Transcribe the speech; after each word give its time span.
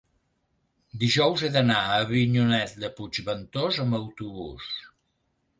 dijous 1.03 1.43
he 1.47 1.51
d'anar 1.57 1.77
a 1.91 1.99
Avinyonet 2.07 2.75
de 2.85 2.91
Puigventós 3.01 3.81
amb 3.85 3.99
autobús. 4.03 4.73